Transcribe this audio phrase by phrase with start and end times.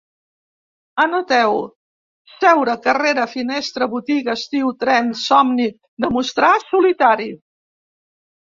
[1.01, 1.59] Anotau:
[2.31, 5.71] seure, carrera, finestra, botiga, estiu, tren, somni,
[6.07, 7.33] demostrar, solitari